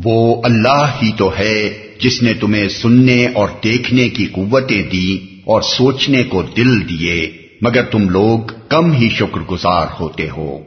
[0.05, 5.61] وہ اللہ ہی تو ہے جس نے تمہیں سننے اور دیکھنے کی قوتیں دی اور
[5.63, 7.31] سوچنے کو دل دیے
[7.61, 8.39] مگر تم لوگ
[8.69, 10.59] کم ہی شکر گزار ہوتے ہو۔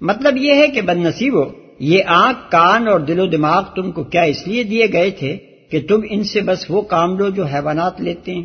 [0.00, 4.04] مطلب یہ ہے کہ بد نصیبو یہ آنکھ، کان اور دل و دماغ تم کو
[4.04, 5.36] کیا اس لیے دیے گئے تھے
[5.70, 8.42] کہ تم ان سے بس وہ کام لو جو حیوانات لیتے ہیں؟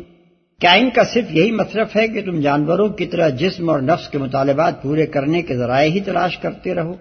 [0.60, 4.08] کیا ان کا صرف یہی مصرف ہے کہ تم جانوروں کی طرح جسم اور نفس
[4.08, 6.94] کے مطالبات پورے کرنے کے ذرائع ہی تلاش کرتے رہو؟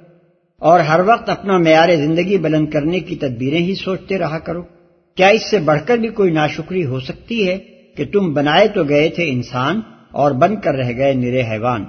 [0.57, 4.63] اور ہر وقت اپنا معیار زندگی بلند کرنے کی تدبیریں ہی سوچتے رہا کرو؟
[5.15, 7.57] کیا اس سے بڑھ کر بھی کوئی ناشکری ہو سکتی ہے
[7.97, 11.85] کہ تم بنائے تو گئے تھے انسان اور بن کر رہ گئے نرے حیوان؟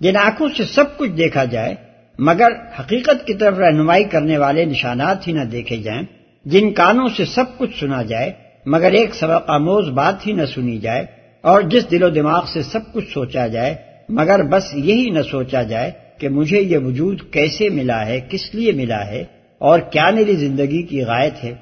[0.00, 1.74] جن آنکھوں سے سب کچھ دیکھا جائے
[2.18, 6.02] مگر حقیقت کی طرف رہنمائی کرنے والے نشانات ہی نہ دیکھے جائیں،
[6.46, 8.32] جن کانوں سے سب کچھ سنا جائے،
[8.66, 11.04] مگر ایک سبق آموز بات ہی نہ سنی جائے،
[11.44, 13.74] اور جس دل و دماغ سے سب کچھ سوچا جائے،
[14.08, 18.72] مگر بس یہی نہ سوچا جائے کہ مجھے یہ وجود کیسے ملا ہے، کس لیے
[18.72, 19.24] ملا ہے،
[19.60, 21.52] اور کیا میری زندگی کی غائط ہے،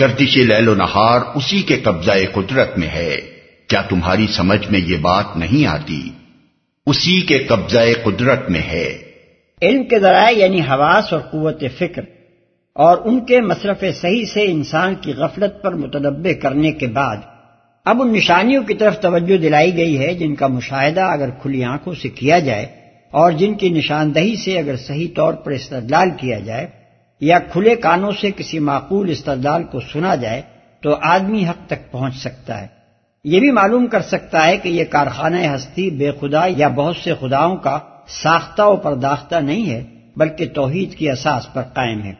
[0.00, 3.16] گردش لیل و نہار اسی کے قبضہ قدرت میں ہے۔
[3.68, 6.10] کیا تمہاری سمجھ میں یہ بات نہیں آتی؟
[6.86, 8.98] اسی کے قبضہ قدرت میں ہے۔
[9.62, 12.02] علم کے ذرائع یعنی حواس اور قوت فکر
[12.74, 17.16] اور ان کے مصرف صحیح سے انسان کی غفلت پر متنبع کرنے کے بعد
[17.84, 21.94] اب ان نشانیوں کی طرف توجہ دلائی گئی ہے جن کا مشاہدہ اگر کھلی آنکھوں
[21.94, 22.66] سے کیا جائے
[23.10, 26.79] اور جن کی نشاندہی سے اگر صحیح طور پر استدلال کیا جائے
[27.20, 30.42] یا کھلے کانوں سے کسی معقول استدلال کو سنا جائے
[30.82, 32.66] تو آدمی حق تک پہنچ سکتا ہے۔
[33.24, 37.14] یہ بھی معلوم کر سکتا ہے کہ یہ کارخانہ ہستی بے خدا یا بہت سے
[37.20, 39.84] خداؤں کا ساختہ و پرداختہ نہیں ہے،
[40.16, 42.12] بلکہ توحید کی اساس پر قائم ہے۔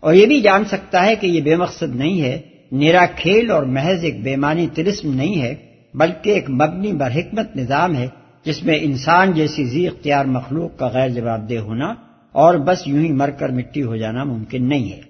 [0.00, 2.38] اور یہ بھی جان سکتا ہے کہ یہ بے مقصد نہیں ہے،
[2.72, 5.54] نیرا کھیل اور محض ایک بےمانی تلسم نہیں ہے،
[5.94, 8.06] بلکہ ایک مبنی بر حکمت نظام ہے،
[8.44, 11.94] جس میں انسان جیسی زی اختیار مخلوق کا غیر جواب دہ ہونا
[12.36, 15.00] اور بس یوں ہی مر کر مٹی ہو جانا ممکن نہیں ہے۔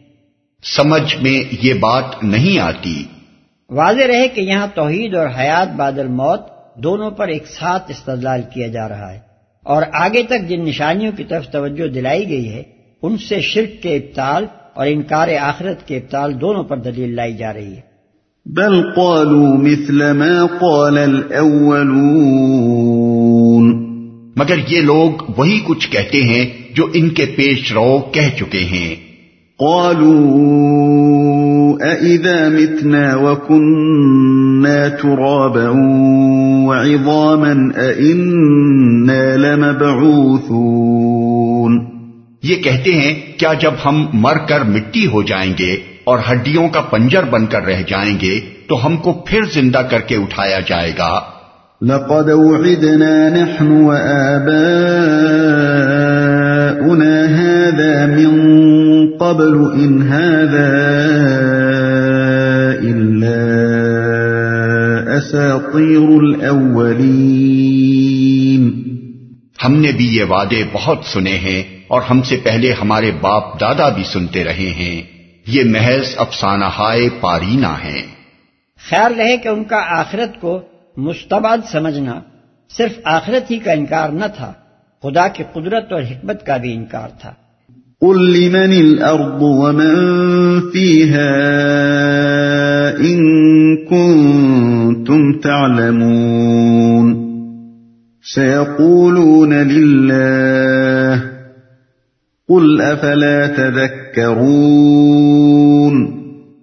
[0.77, 3.05] سمجھ میں یہ بات نہیں آتی۔
[3.71, 6.41] واضح رہے کہ یہاں توحید اور حیات بادل موت
[6.77, 9.19] دونوں پر ایک ساتھ استدلال کیا جا رہا ہے۔
[9.63, 12.63] اور آگے تک جن نشانیوں کی طرف توجہ دلائی گئی ہے
[13.03, 17.53] ان سے شرک کے ابتال اور انکار آخرت کے ابتال دونوں پر دلیل لائی جا
[17.53, 17.81] رہی ہے۔
[18.47, 21.97] بل قالوا مثل ما قال الأولون۔
[24.37, 28.95] مگر یہ لوگ وہی کچھ کہتے ہیں جو ان کے پیش رو کہہ چکے ہیں۔
[29.59, 35.71] قالوا أإذا متنا وكنا ترابا
[36.67, 41.85] وعظاما أإنا لمبعوثون۔
[42.43, 46.81] یہ کہتے ہیں کیا جب ہم مر کر مٹی ہو جائیں گے اور ہڈیوں کا
[46.81, 50.93] پنجر بن کر رہ جائیں گے تو ہم کو پھر زندہ کر کے اٹھایا جائے
[50.99, 51.21] گا۔
[51.83, 55.96] لقد وعدنا نحن وآباؤنا
[56.93, 58.47] هذا من
[59.19, 60.73] قبل إن هذا
[62.83, 63.57] إلا
[65.19, 67.07] أساطير الأولين.
[69.65, 73.89] ہم نے بھی یہ وعدے بہت سنے ہیں اور ہم سے پہلے ہمارے باپ دادا
[73.89, 75.03] بھی سنتے رہے ہیں۔
[75.47, 78.03] یہ محض افسانہ ہائے پارینا ہیں۔
[78.89, 80.61] خیال رہے کہ ان کا آخرت کو
[80.97, 82.21] مستباد سمجھنا
[82.71, 84.53] صرف آخرت ہی کا انکار نہ تھا۔
[85.03, 87.33] خدا کی قدرت اور حکمت کا بھی انکار تھا۔
[88.01, 89.93] قل لمن الأرض ومن
[90.73, 91.39] فيها
[92.99, 97.27] إن كنتم تعلمون۔
[98.35, 101.21] سيقولون لله
[102.49, 106.07] قل أفلا تذكرون۔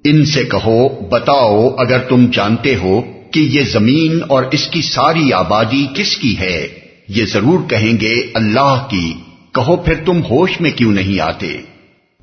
[0.03, 3.01] ان سے کہو بتاؤ اگر تم جانتے ہو
[3.31, 6.67] کہ یہ زمین اور اس کی ساری آبادی کس کی ہے؟
[7.15, 9.07] یہ ضرور کہیں گے اللہ کی
[9.55, 11.49] کہو پھر تم ہوش میں کیوں نہیں آتے؟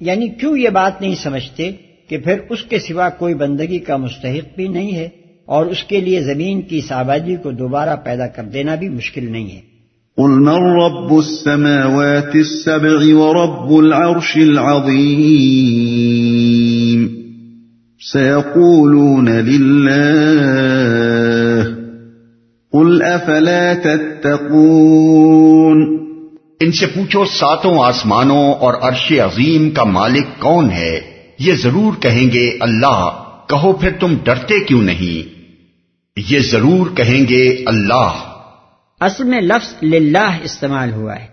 [0.00, 1.70] یعنی کیوں یہ بات نہیں سمجھتے
[2.10, 5.08] کہ پھر اس کے سوا کوئی بندگی کا مستحق بھی نہیں ہے
[5.48, 9.24] اور اس کے لیے زمین کی اس آبادی کو دوبارہ پیدا کر دینا بھی مشکل
[9.32, 9.60] نہیں ہے؟
[10.18, 14.32] قل من رب السماوات السبع ورب العرش
[15.80, 17.00] العظيم
[18.00, 21.19] سيقولون لله
[22.72, 25.98] قل افلا تتقون
[26.60, 31.00] ان سے پوچھو ساتوں آسمانوں اور عرش عظیم کا مالک کون ہے؟
[31.38, 35.40] یہ ضرور کہیں گے اللہ کہو پھر تم ڈرتے کیوں نہیں؟
[36.28, 38.12] یہ ضرور کہیں گے اللہ۔
[39.00, 41.26] اصل میں لفظ للہ استعمال ہوا ہے۔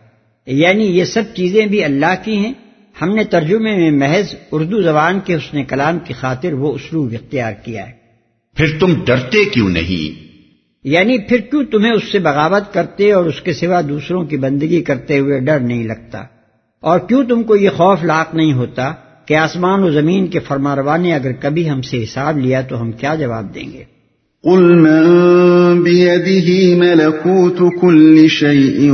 [0.45, 2.53] یعنی یہ سب چیزیں بھی اللہ کی ہیں۔
[3.01, 7.53] ہم نے ترجمے میں محض اردو زبان کے حسن کلام کی خاطر وہ اسلوب اختیار
[7.53, 7.91] کیا ہے۔
[8.55, 10.26] پھر تم ڈرتے کیوں نہیں؟
[10.87, 14.81] یعنی پھر کیوں تمہیں اس سے بغاوت کرتے اور اس کے سوا دوسروں کی بندگی
[14.81, 16.23] کرتے ہوئے ڈر نہیں لگتا؟
[16.83, 18.93] اور کیوں تم کو یہ خوف لاق نہیں ہوتا
[19.25, 22.91] کہ آسمان و زمین کے فرماروا نے اگر کبھی ہم سے حساب لیا تو ہم
[22.91, 23.83] کیا جواب دیں گے؟
[24.43, 28.91] قل من بيده ملكوت كل شيء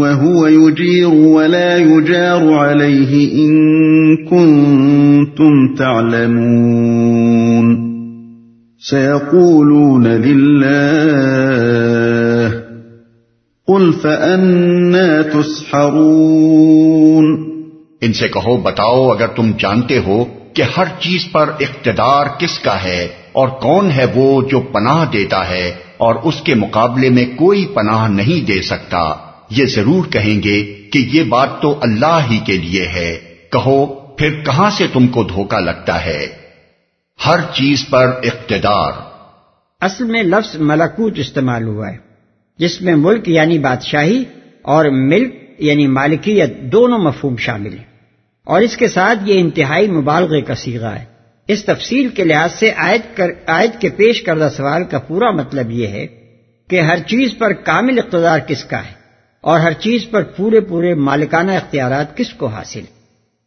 [0.00, 3.56] وهو يجير ولا يجار عليه إن
[4.26, 7.93] كنتم تعلمون
[8.90, 10.74] سيقولون لله
[13.66, 17.26] قل فأنا تسحرون
[18.00, 22.84] ان سے کہو، بتاؤ اگر تم جانتے ہو کہ ہر چیز پر اقتدار کس کا
[22.84, 27.66] ہے اور کون ہے وہ جو پناہ دیتا ہے اور اس کے مقابلے میں کوئی
[27.66, 29.14] پناہ نہیں دے سکتا،
[29.50, 33.18] یہ ضرور کہیں گے کہ یہ بات تو اللہ ہی کے لیے ہے۔
[33.52, 36.43] کہو، پھر کہاں سے تم کو دھوکا لگتا ہے؟
[37.26, 38.92] ہر چیز پر اقتدار۔
[39.80, 41.96] اصل میں لفظ ملکوت استعمال ہوا ہے
[42.58, 44.24] جس میں ملک یعنی بادشاہی
[44.62, 47.84] اور ملک یعنی مالکیت دونوں مفہوم شامل ہیں۔
[48.44, 51.04] اور اس کے ساتھ یہ انتہائی مبالغے کا سیغہ ہے۔
[51.48, 55.70] اس تفصیل کے لحاظ سے آیت کر آیت کے پیش کردہ سوال کا پورا مطلب
[55.70, 56.06] یہ ہے
[56.68, 58.92] کہ ہر چیز پر کامل اقتدار کس کا ہے
[59.40, 62.82] اور ہر چیز پر پورے پورے مالکانہ اختیارات کس کو حاصل۔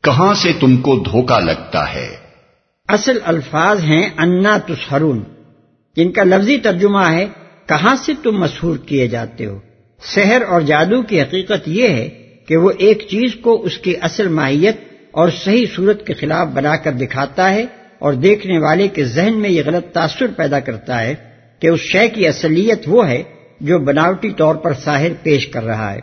[0.03, 2.26] کہاں سے تم کو دھوکا لگتا ہے؟
[2.87, 5.23] اصل الفاظ ہیں انا تسہرون
[5.95, 7.25] جن کا لفظی ترجمہ ہے،
[7.65, 9.59] کہاں سے تم مسحور کیے جاتے ہو؟
[10.01, 12.09] سحر اور جادو کی حقیقت یہ ہے
[12.47, 14.75] کہ وہ ایک چیز کو اس کی اصل ماہیت
[15.11, 17.65] اور صحیح صورت کے خلاف بنا کر دکھاتا ہے
[17.99, 21.15] اور دیکھنے والے کے ذہن میں یہ غلط تاثر پیدا کرتا ہے
[21.59, 23.23] کہ اس شے کی اصلیت وہ ہے
[23.61, 25.99] جو بناوٹی طور پر ساحر پیش کر رہا ہے۔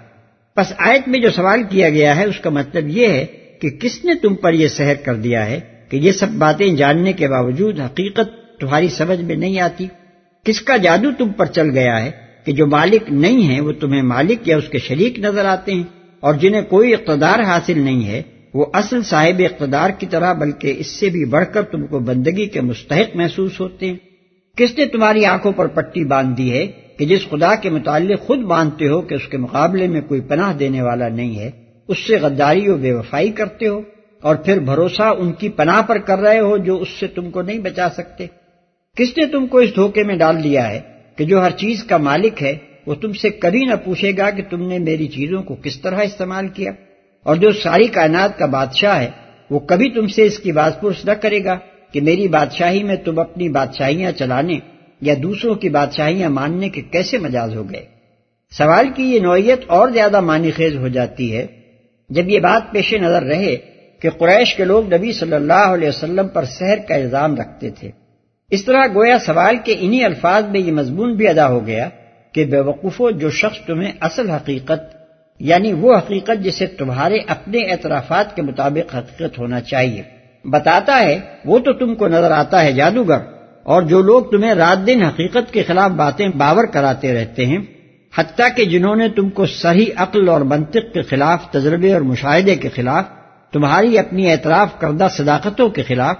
[0.55, 3.27] پس آیت میں جو سوال کیا گیا ہے، اس کا مطلب یہ ہے
[3.61, 7.13] کہ کس نے تم پر یہ سحر کر دیا ہے؟ کہ یہ سب باتیں جاننے
[7.13, 9.87] کے باوجود حقیقت تمہاری سمجھ میں نہیں آتی۔
[10.45, 12.11] کس کا جادو تم پر چل گیا ہے
[12.45, 15.83] کہ جو مالک نہیں ہیں وہ تمہیں مالک یا اس کے شریک نظر آتے ہیں
[16.21, 18.23] اور جنہیں کوئی اقتدار حاصل نہیں ہے،
[18.55, 22.47] وہ اصل صاحب اقتدار کی طرح بلکہ اس سے بھی بڑھ کر تم کو بندگی
[22.47, 23.97] کے مستحق محسوس ہوتے ہیں۔
[24.57, 26.67] کس نے تمہاری آنکھوں پر پٹی باندھ دی ہے
[26.99, 30.57] کہ جس خدا کے متعلق خود مانتے ہو کہ اس کے مقابلے میں کوئی پناہ
[30.57, 31.51] دینے والا نہیں ہے،
[31.89, 33.81] اس سے غداری و بے وفائی کرتے ہو؟
[34.25, 37.43] اور پھر بھروسہ ان کی پناہ پر کر رہے ہو جو اس سے تم کو
[37.43, 38.27] نہیں بچا سکتے۔
[38.97, 40.81] کس نے تم کو اس دھوکے میں ڈال دیا ہے
[41.17, 42.57] کہ جو ہر چیز کا مالک ہے،
[42.87, 46.01] وہ تم سے کبھی نہ پوچھے گا کہ تم نے میری چیزوں کو کس طرح
[46.01, 46.73] استعمال کیا؟
[47.23, 49.11] اور جو ساری کائنات کا بادشاہ ہے،
[49.51, 51.59] وہ کبھی تم سے اس کی باز پرس نہ کرے گا
[51.93, 54.59] کہ میری بادشاہی میں تم اپنی بادشاہیاں چلانے
[55.01, 57.85] یا دوسروں کی بادشاہیاں ماننے کے کیسے مجاز ہو گئے۔
[58.51, 61.47] سوال کی یہ نوعیت اور زیادہ معنی خیز ہو جاتی ہے۔
[62.11, 66.29] جب یہ بات پیش نظر رہے کہ قریش کے لوگ نبی صلی اللہ علیہ وسلم
[66.29, 67.91] پر سحر کا الزام رکھتے تھے۔
[68.51, 71.89] اس طرح گویا سوال کے انہی الفاظ میں یہ مضمون بھی ادا ہو گیا
[72.33, 74.97] کہ بے وقوفو جو شخص تمہیں اصل حقیقت
[75.41, 80.03] یعنی وہ حقیقت جسے تمہارے اپنے اعترافات کے مطابق حقیقت ہونا چاہیے۔
[80.45, 83.19] بتاتا ہے، وہ تو تم کو نظر آتا ہے جادوگر،
[83.63, 87.59] اور جو لوگ تمہیں رات دن حقیقت کے خلاف باتیں باور کراتے رہتے ہیں،
[88.19, 92.55] حتیٰ کہ جنہوں نے تم کو صحیح عقل اور منطق کے خلاف، تجربے اور مشاہدے
[92.55, 93.05] کے خلاف
[93.55, 96.17] تمہاری اپنی اعتراف کردہ صداقتوں کے خلاف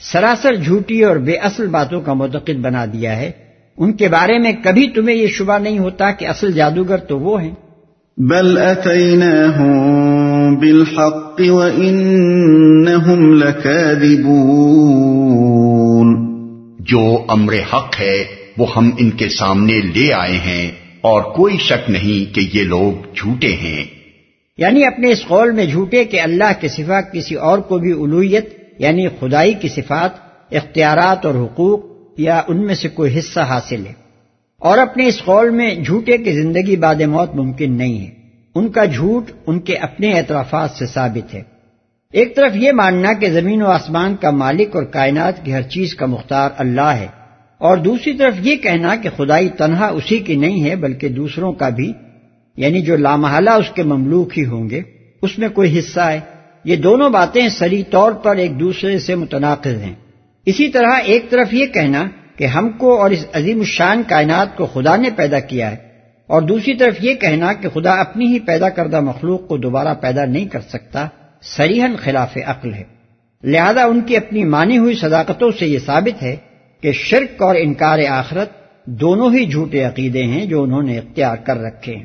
[0.00, 3.30] سراسر جھوٹی اور بے اصل باتوں کا متقد بنا دیا ہے۔
[3.76, 7.42] ان کے بارے میں کبھی تمہیں یہ شبہ نہیں ہوتا کہ اصل جادوگر تو وہ
[7.42, 7.54] ہیں۔
[8.16, 8.58] بل
[10.60, 14.26] بالحق وانهم لكاذبون
[16.80, 18.24] جو امر حق ہے
[18.58, 23.06] وہ ہم ان کے سامنے لے آئے ہیں اور کوئی شک نہیں کہ یہ لوگ
[23.16, 23.95] جھوٹے ہیں۔
[24.58, 28.54] یعنی اپنے اس قول میں جھوٹے کہ اللہ کے صفا کسی اور کو بھی الویت
[28.78, 30.10] یعنی خدائی کی صفات،
[30.52, 31.80] اختیارات اور حقوق
[32.20, 33.92] یا ان میں سے کوئی حصہ حاصل ہے۔
[34.58, 38.10] اور اپنے اس قول میں جھوٹے کی زندگی بعد موت ممکن نہیں ہے۔
[38.54, 41.42] ان کا جھوٹ ان کے اپنے اعترافات سے ثابت ہے۔
[42.12, 45.94] ایک طرف یہ ماننا کہ زمین و آسمان کا مالک اور کائنات کی ہر چیز
[45.94, 47.06] کا مختار اللہ ہے،
[47.60, 51.68] اور دوسری طرف یہ کہنا کہ خدائی تنہا اسی کی نہیں ہے بلکہ دوسروں کا
[51.68, 51.92] بھی
[52.56, 54.80] یعنی جو لامحلہ اس کے مملوک ہی ہوں گے،
[55.22, 56.20] اس میں کوئی حصہ ہے۔
[56.64, 59.94] یہ دونوں باتیں سری طور پر ایک دوسرے سے متناقض ہیں۔
[60.46, 62.04] اسی طرح ایک طرف یہ کہنا
[62.36, 65.76] کہ ہم کو اور اس عظیم الشان کائنات کو خدا نے پیدا کیا ہے،
[66.28, 70.24] اور دوسری طرف یہ کہنا کہ خدا اپنی ہی پیدا کردہ مخلوق کو دوبارہ پیدا
[70.24, 71.06] نہیں کر سکتا
[71.42, 72.82] سریحن خلاف عقل ہے۔
[73.44, 76.36] لہذا ان کی اپنی مانی ہوئی صداقتوں سے یہ ثابت ہے
[76.82, 78.50] کہ شرک اور انکار آخرت
[79.00, 82.04] دونوں ہی جھوٹے عقیدے ہیں جو انہوں نے اختیار کر رکھے ہیں۔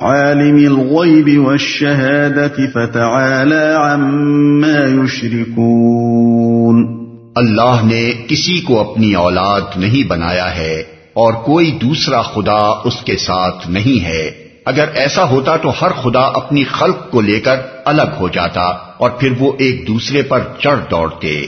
[0.00, 10.82] عالم الغیب والشہادت فتعالی عما یشرکون اللہ نے کسی کو اپنی اولاد نہیں بنایا ہے
[11.12, 14.30] اور کوئی دوسرا خدا اس کے ساتھ نہیں ہے۔
[14.64, 19.10] اگر ایسا ہوتا تو ہر خدا اپنی خلق کو لے کر الگ ہو جاتا اور
[19.10, 21.46] پھر وہ ایک دوسرے پر چڑھ دوڑتے۔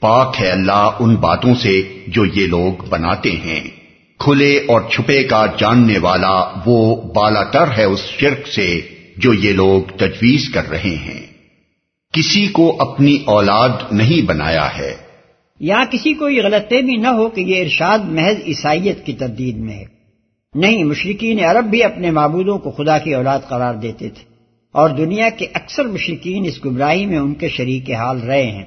[0.00, 3.77] پاک ہے اللہ ان باتوں سے جو یہ لوگ بناتے ہیں۔
[4.18, 8.80] کھلے اور چھپے کا جاننے والا وہ بالا تر ہے اس شرک سے
[9.16, 11.26] جو یہ لوگ تجویز کر رہے ہیں۔
[12.12, 14.94] کسی کو اپنی اولاد نہیں بنایا ہے۔
[15.60, 19.56] یا کسی کو یہ غلط بھی نہ ہو کہ یہ ارشاد محض عیسائیت کی تردید
[19.56, 19.84] میں ہے۔
[20.54, 24.24] نہیں مشرقین عرب بھی اپنے معبودوں کو خدا کی اولاد قرار دیتے تھے۔
[24.72, 28.64] اور دنیا کے اکثر مشرقین اس گمراہی میں ان کے شریک حال رہے ہیں۔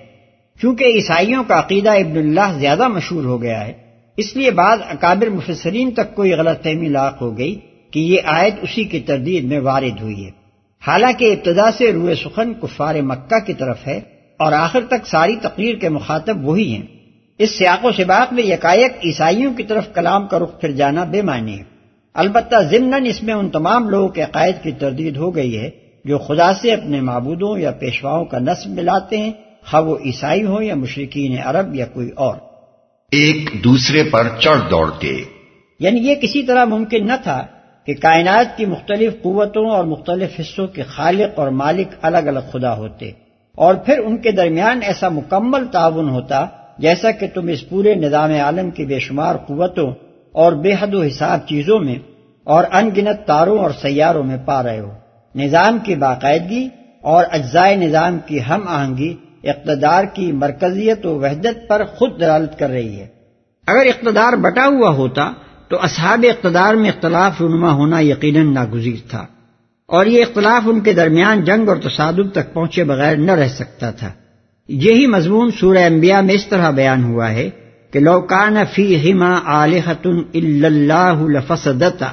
[0.62, 5.30] چونکہ عیسائیوں کا عقیدہ ابن اللہ زیادہ مشہور ہو گیا ہے۔ اس لیے بعض اکابر
[5.30, 7.60] مفسرین تک کوئی غلط فہمی لاق ہو گئی
[7.92, 10.32] کہ یہ آیت اسی کی تردید میں وارد ہوئی ہے۔
[10.88, 14.00] حالانکہ ابتدا سے روئے سخن کفار مکہ کی طرف ہے
[14.38, 16.86] اور آخر تک ساری تقریر کے مخاطب وہی ہیں۔
[17.38, 21.22] اس سیاق و سباق میں یکایک عیسائیوں کی طرف کلام کا رخ پھر جانا بے
[21.22, 21.64] معنی ہے۔
[22.14, 25.70] البتہ ضمن اس میں ان تمام لوگوں کے عقائد کی تردید ہو گئی ہے
[26.06, 29.32] جو خدا سے اپنے معبودوں یا پیشواؤں کا نصب ملاتے ہیں،
[29.72, 32.36] خواہ وہ عیسائی ہوں یا مشرقین عرب یا کوئی اور۔
[33.12, 35.24] ایک دوسرے پر چڑھ دوڑتے۔
[35.80, 37.46] یعنی یہ کسی طرح ممکن نہ تھا
[37.86, 42.78] کہ کائنات کی مختلف قوتوں اور مختلف حصوں کے خالق اور مالک الگ الگ خدا
[42.78, 43.12] ہوتے
[43.56, 46.46] اور پھر ان کے درمیان ایسا مکمل تعاون ہوتا
[46.78, 49.92] جیسا کہ تم اس پورے نظام عالم کی بے شمار قوتوں
[50.32, 51.96] اور بے حد و حساب چیزوں میں
[52.44, 54.92] اور ان گنت تاروں اور سیاروں میں پا رہے ہو۔
[55.36, 56.68] نظام کی باقاعدگی
[57.02, 62.70] اور اجزائے نظام کی ہم آہنگی اقتدار کی مرکزیت و وحدت پر خود دلالت کر
[62.70, 63.08] رہی ہے۔
[63.68, 65.32] اگر اقتدار بٹا ہوا ہوتا
[65.68, 69.26] تو اصحاب اقتدار میں اختلاف رنما ہونا یقیناً ناگزیر تھا
[69.88, 73.92] اور یہ اختلاف ان کے درمیان جنگ اور تصادب تک پہنچے بغیر نہ رہ سکتا
[73.92, 74.12] تھا۔
[74.68, 77.50] یہی مضمون سورہ انبیاء میں اس طرح بیان ہوا ہے
[77.92, 82.12] کہ لوکان فی ہما اللہ لفسدتا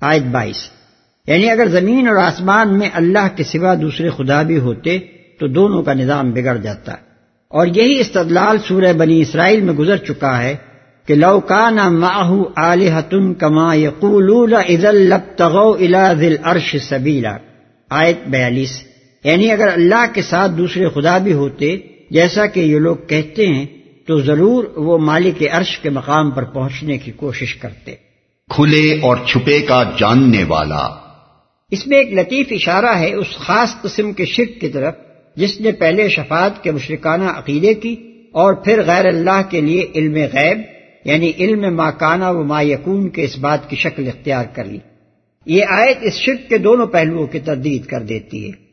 [0.00, 0.70] آیت بائیس۔
[1.26, 4.98] یعنی اگر زمین اور آسمان میں اللہ کے سوا دوسرے خدا بھی ہوتے
[5.42, 6.98] تو دونوں کا نظام بگڑ جاتا ہے۔
[7.48, 10.56] اور یہی استدلال سورہ بنی اسرائیل میں گزر چکا ہے
[11.06, 14.54] کہ لوکان ماہو عالحتن کما یقول
[16.42, 17.36] عرش سبیلا۔
[17.90, 18.82] آیت بیالیس۔
[19.24, 21.76] یعنی اگر اللہ کے ساتھ دوسرے خدا بھی ہوتے
[22.10, 23.66] جیسا کہ یہ لوگ کہتے ہیں
[24.06, 27.94] تو ضرور وہ مالک عرش کے مقام پر پہنچنے کی کوشش کرتے۔
[28.50, 30.88] کھلے اور چھپے کا جاننے والا۔
[31.70, 34.94] اس میں ایک لطیف اشارہ ہے اس خاص قسم کے شرک کی طرف۔
[35.36, 37.96] جس نے پہلے شفاعت کے مشرکانہ عقیدے کی
[38.32, 40.58] اور پھر غیر اللہ کے لیے علم غیب
[41.04, 44.78] یعنی علم ماکانہ و ما یکون کے اس بات کی شکل اختیار کر لی۔
[45.46, 48.71] یہ آیت اس شرک کے دونوں پہلوؤں کی تردید کر دیتی ہے۔